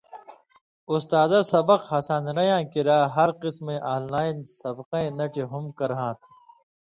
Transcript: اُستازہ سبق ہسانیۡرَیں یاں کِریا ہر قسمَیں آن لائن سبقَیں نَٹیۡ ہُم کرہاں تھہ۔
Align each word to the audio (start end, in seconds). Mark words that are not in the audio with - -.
اُستازہ 0.93 1.39
سبق 1.51 1.81
ہسانیۡرَیں 1.91 2.49
یاں 2.49 2.63
کِریا 2.71 2.99
ہر 3.15 3.29
قسمَیں 3.41 3.83
آن 3.93 4.03
لائن 4.13 4.37
سبقَیں 4.59 5.09
نَٹیۡ 5.17 5.49
ہُم 5.51 5.63
کرہاں 5.77 6.13
تھہ۔ 6.21 6.29